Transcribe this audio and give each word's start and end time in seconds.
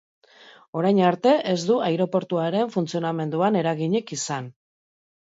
Orain 0.79 0.99
arte, 1.09 1.33
ez 1.49 1.57
du 1.67 1.75
aireportuaren 1.87 2.71
funtzionamenduan 2.77 3.59
eraginik 3.61 4.15
izan. 4.17 4.49